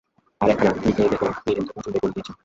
আর 0.41 0.49
একখানা, 0.49 0.71
লিখেই 0.85 1.09
দেখো 1.09 1.25
না-নীরেন 1.25 1.63
তো 1.67 1.71
পছন্দই 1.75 1.99
করে 1.99 2.11
গিয়েছেন। 2.11 2.35